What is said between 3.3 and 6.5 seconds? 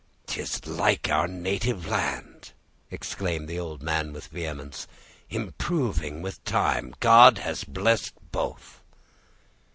the old man with vehemence, "improving with